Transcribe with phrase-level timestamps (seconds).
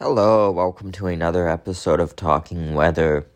[0.00, 3.26] Hello, welcome to another episode of Talking Weather.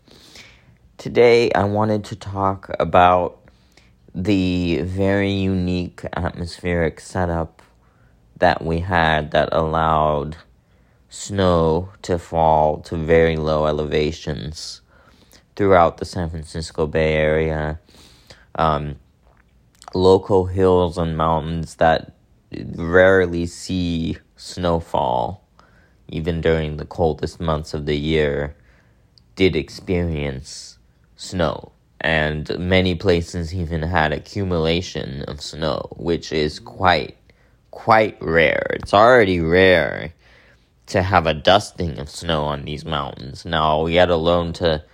[0.96, 3.50] Today I wanted to talk about
[4.14, 7.62] the very unique atmospheric setup
[8.38, 10.36] that we had that allowed
[11.08, 14.82] snow to fall to very low elevations
[15.56, 17.80] throughout the San Francisco Bay Area.
[18.54, 19.00] Um,
[19.94, 22.14] local hills and mountains that
[22.76, 25.41] rarely see snowfall,
[26.12, 28.54] even during the coldest months of the year,
[29.34, 30.78] did experience
[31.16, 31.72] snow.
[32.00, 37.16] And many places even had accumulation of snow, which is quite,
[37.70, 38.66] quite rare.
[38.70, 40.12] It's already rare
[40.86, 43.44] to have a dusting of snow on these mountains.
[43.44, 44.84] Now, yet alone to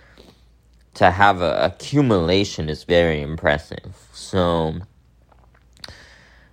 [0.95, 3.95] to have a accumulation is very impressive.
[4.11, 4.75] So,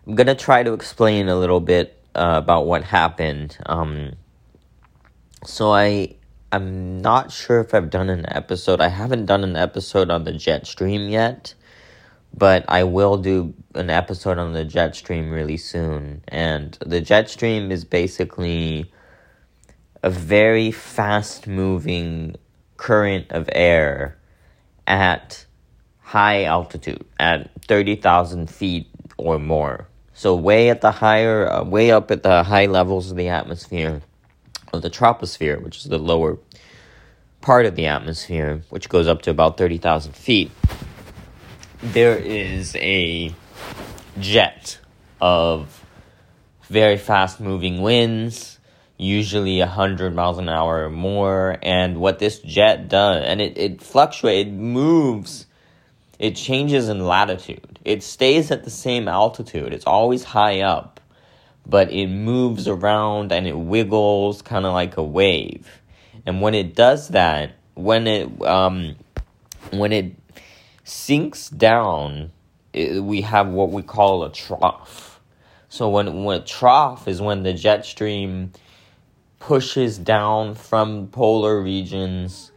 [0.07, 3.57] I'm gonna try to explain a little bit uh, about what happened.
[3.67, 4.13] Um,
[5.47, 6.17] so I
[6.53, 8.81] I'm not sure if I've done an episode.
[8.81, 11.55] I haven't done an episode on the jet stream yet,
[12.33, 16.23] but I will do an episode on the jet stream really soon.
[16.29, 18.93] And the jet stream is basically
[20.03, 22.37] a very fast moving
[22.77, 24.17] current of air
[24.87, 25.47] at
[26.01, 29.89] high altitude, at 30,000 feet or more.
[30.15, 34.01] So way at the higher, uh, way up at the high levels of the atmosphere,
[34.73, 36.39] of the troposphere, which is the lower
[37.41, 40.51] part of the atmosphere, which goes up to about 30,000 feet,
[41.83, 43.35] there is a
[44.19, 44.79] jet
[45.21, 45.85] of
[46.65, 48.59] very fast moving winds,
[48.97, 51.59] usually 100 miles an hour or more.
[51.63, 55.47] And what this jet does, and it, it fluctuates, it moves
[56.19, 57.79] it changes in latitude.
[57.85, 59.73] It stays at the same altitude.
[59.73, 61.01] It's always high up,
[61.69, 65.81] but it moves around and it wiggles kind of like a wave.
[66.25, 68.97] And when it does that, when it um,
[69.73, 70.15] when it
[70.85, 72.33] sinks down,
[72.73, 75.21] it, we have what we call a trough.
[75.69, 78.53] So when when a trough is when the jet stream
[79.39, 82.53] pushes down from polar regions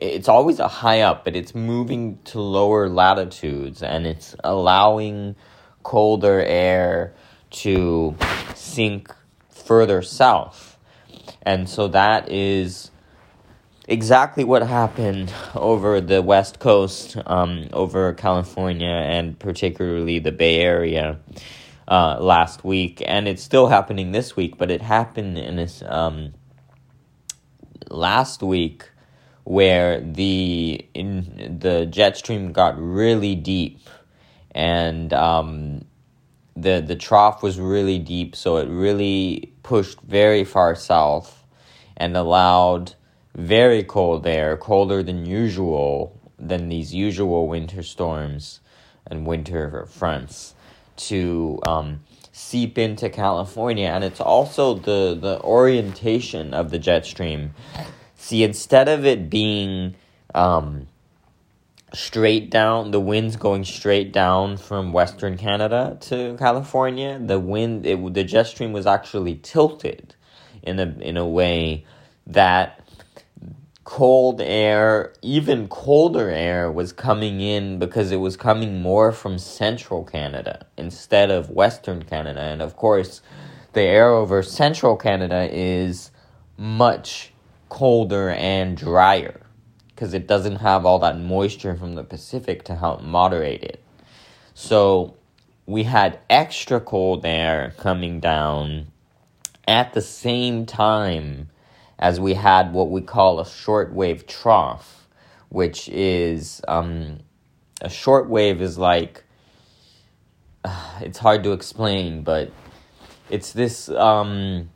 [0.00, 5.36] it's always a high up, but it's moving to lower latitudes and it's allowing
[5.82, 7.12] colder air
[7.50, 8.16] to
[8.54, 9.14] sink
[9.48, 10.76] further south.
[11.42, 12.90] And so that is
[13.88, 21.18] exactly what happened over the west coast, um, over California, and particularly the Bay Area.
[21.88, 26.32] Uh, last week, and it's still happening this week, but it happened in this um,
[27.90, 28.88] last week
[29.42, 33.80] where the in the jet stream got really deep
[34.52, 35.84] and um,
[36.56, 41.44] the the trough was really deep so it really pushed very far south
[41.96, 42.94] and allowed
[43.34, 48.60] very cold air colder than usual than these usual winter storms
[49.06, 50.54] and winter fronts
[50.96, 52.00] to um,
[52.32, 53.88] seep into California.
[53.88, 57.54] And it's also the the orientation of the jet stream.
[58.16, 59.96] See, instead of it being
[60.34, 60.86] um,
[61.92, 67.18] straight down, the wind's going straight down from Western Canada to California.
[67.18, 70.14] The wind, it, the jet stream was actually tilted
[70.62, 71.84] in a in a way
[72.26, 72.84] that
[73.84, 80.04] cold air, even colder air, was coming in because it was coming more from central
[80.04, 82.40] Canada instead of Western Canada.
[82.40, 83.20] And of course,
[83.72, 86.10] the air over central Canada is
[86.56, 87.32] much
[87.68, 89.39] colder and drier
[90.00, 93.84] because it doesn't have all that moisture from the Pacific to help moderate it.
[94.54, 95.14] So
[95.66, 98.86] we had extra cold air coming down
[99.68, 101.50] at the same time
[101.98, 105.06] as we had what we call a shortwave trough,
[105.50, 107.18] which is um,
[107.82, 109.22] a shortwave is like
[110.64, 112.50] uh, it's hard to explain, but
[113.28, 114.70] it's this um,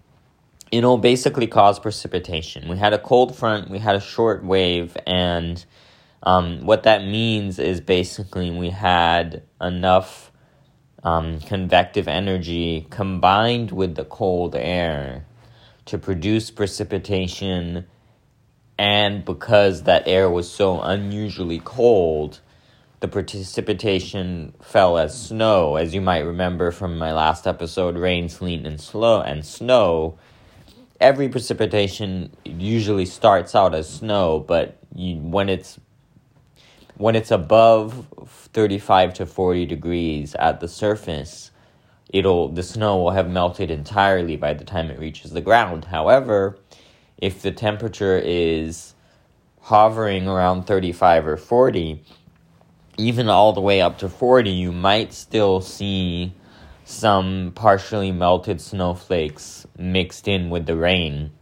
[0.75, 2.69] it'll basically cause precipitation.
[2.69, 5.65] We had a cold front, we had a short wave, and
[6.25, 10.33] um, what that means is basically we had enough
[11.05, 15.27] um, convective energy combined with the cold air
[15.85, 17.87] to produce precipitation.
[18.77, 22.41] And because that air was so unusually cold,
[22.99, 25.77] the precipitation fell as snow.
[25.77, 30.19] As you might remember from my last episode, rain, sleet, and slow and snow
[31.05, 35.79] every precipitation usually starts out as snow, but you, when it's
[36.97, 41.51] when it's above 35 to 40 degrees at the surface,
[42.09, 45.85] it'll the snow will have melted entirely by the time it reaches the ground.
[45.85, 46.59] However,
[47.19, 48.95] if the temperature is
[49.61, 52.03] hovering around 35 or 40,
[52.97, 56.33] even all the way up to 40, you might still see
[56.85, 61.33] some partially melted snowflakes mixed in with the rain.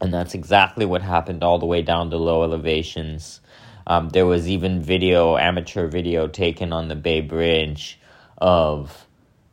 [0.00, 3.40] And that's exactly what happened all the way down to low elevations.
[3.86, 8.00] Um, there was even video, amateur video taken on the Bay Bridge
[8.38, 9.06] of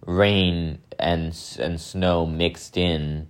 [0.05, 3.27] rain and and snow mixed in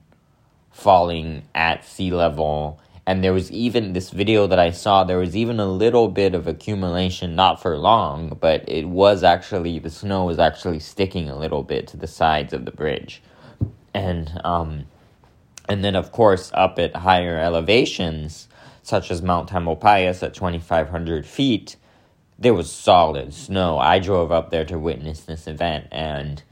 [0.71, 5.35] falling at sea level and there was even this video that I saw there was
[5.35, 10.25] even a little bit of accumulation not for long but it was actually the snow
[10.25, 13.23] was actually sticking a little bit to the sides of the bridge.
[13.95, 14.85] And um
[15.67, 18.47] and then of course up at higher elevations
[18.83, 21.77] such as Mount Tamalpais at 2500 feet
[22.37, 23.79] there was solid snow.
[23.79, 26.43] I drove up there to witness this event and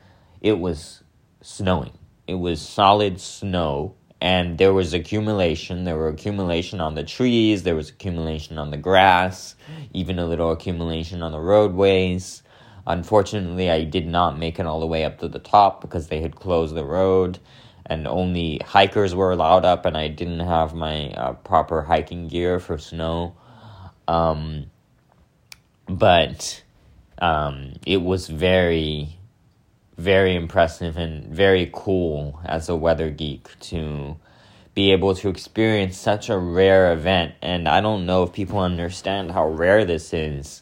[0.42, 1.04] it was
[1.40, 1.94] snowing.
[2.26, 5.84] It was solid snow, and there was accumulation.
[5.84, 9.56] There were accumulation on the trees, there was accumulation on the grass,
[9.94, 12.44] even a little accumulation on the roadways.
[12.86, 16.22] Unfortunately, I did not make it all the way up to the top because they
[16.22, 17.40] had closed the road
[17.88, 22.60] and only hikers were allowed up, and I didn't have my uh, proper hiking gear
[22.60, 23.36] for snow.
[24.08, 24.66] Um,
[25.88, 26.64] but
[27.20, 29.18] um, it was very
[29.98, 34.16] very impressive and very cool as a weather geek to
[34.76, 37.34] be able to experience such a rare event.
[37.42, 40.62] And I don't know if people understand how rare this is.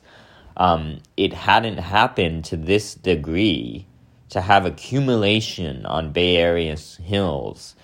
[0.56, 3.88] Um, it hadn't happened to this degree
[4.30, 7.76] to have accumulation on Bay Area hills.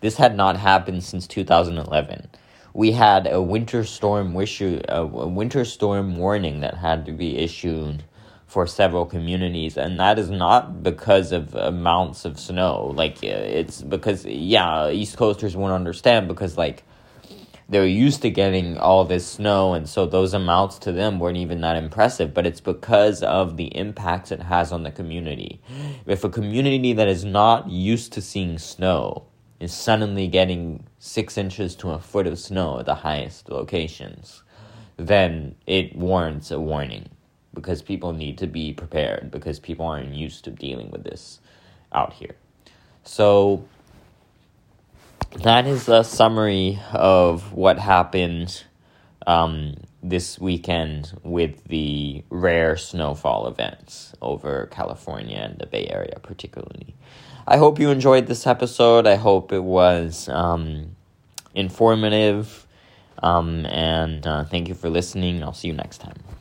[0.00, 2.28] This had not happened since 2011.
[2.72, 8.04] We had a winter storm issue, a winter storm warning that had to be issued
[8.46, 12.92] for several communities, and that is not because of amounts of snow.
[12.94, 16.84] Like uh, it's because yeah, East Coasters won't understand because like
[17.68, 21.62] they're used to getting all this snow, and so those amounts to them weren't even
[21.62, 22.34] that impressive.
[22.34, 25.60] But it's because of the impacts it has on the community.
[26.06, 29.26] If a community that is not used to seeing snow
[29.58, 34.42] is suddenly getting six inches to a foot of snow at the highest locations,
[34.96, 37.08] then it warrants a warning
[37.54, 41.40] because people need to be prepared because people aren't used to dealing with this
[41.92, 42.34] out here.
[43.04, 43.64] So
[45.42, 48.64] that is a summary of what happened
[49.26, 56.94] um, this weekend with the rare snowfall events over California and the Bay Area, particularly.
[57.46, 59.06] I hope you enjoyed this episode.
[59.06, 60.96] I hope it was um,
[61.54, 62.66] informative.
[63.22, 65.42] Um, and uh, thank you for listening.
[65.42, 66.24] I'll see you next time.